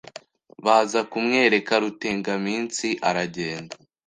baza 0.65 0.99
kumwereka 1.11 1.73
Rutegaminsi 1.83 2.87
aragenda 3.09 3.75